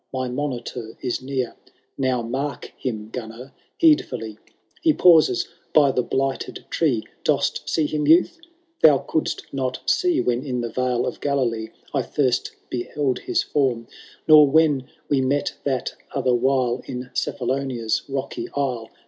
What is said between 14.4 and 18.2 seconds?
when we met that other while In Cephalonia's